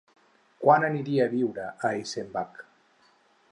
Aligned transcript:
Quan 0.63 0.85
aniria 0.87 1.27
a 1.29 1.31
viure 1.35 1.67
a 1.67 1.75
Eisenbach? 2.01 2.65